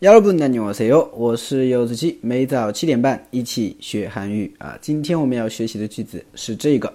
[0.00, 4.76] 여러분안녕하세요，我是柚子鸡，每早七点半一起学韩语啊。
[4.80, 6.92] 今天我们要学习的句子是这个。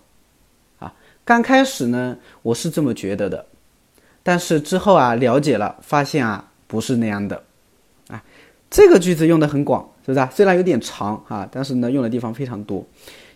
[1.27, 3.47] 刚开始呢，我是这么觉得的，
[4.23, 7.43] 但是之后啊了解了，发现啊不是那样的
[8.09, 8.23] 啊。
[8.69, 10.28] 这个句子用的很广， 是不是啊？
[10.34, 12.84] 虽然有点长啊，但是呢，用的地方非常多。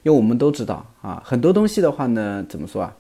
[0.01, 2.95] 因为我们都知道啊，很多东西的话呢，怎么说啊？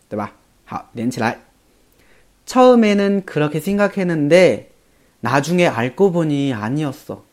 [0.09, 0.33] 对吧？
[0.65, 1.39] 好，连起来，
[2.47, 4.71] 처음에는그렇게생각했는 데。
[5.25, 7.25] 나중에 알고 보니 아니었어.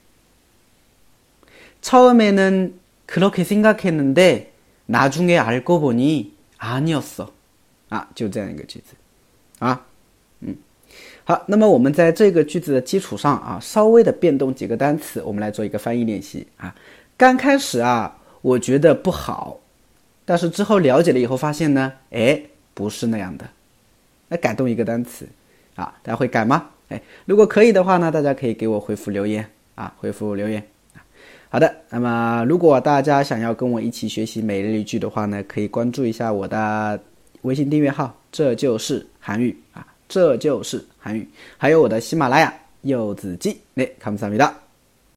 [1.81, 4.53] 처음에는 그렇게 생각했는데
[4.85, 7.31] 나중에 알고 보니 아니었어.
[7.89, 8.95] 啊，就这样一个句子。
[9.59, 9.85] 啊，
[11.45, 16.75] 那么我们在这个句子的基础上啊，稍微的变动几个单词，我们来做一个翻译练习啊。
[17.15, 19.59] 刚开始啊，我觉得不好，
[20.25, 22.41] 但是之后了解了以后发现呢，哎，
[22.73, 23.47] 不是那样的。
[24.27, 25.25] 那改动一个单词
[25.75, 26.69] 啊，大家会改吗？
[26.92, 29.44] 哎，如果可以的话呢，大家可以给我回复留言
[29.74, 30.62] 啊，回复留言。
[31.48, 37.00] 好的，那么如果大家想要跟我一起学习每日一句的话呢，可以关注一下我的
[37.42, 41.26] 微信订阅号，这就是韩语啊，这就是韩语，
[41.56, 44.61] 还有我的喜马拉雅柚子记，哎，看不三米的。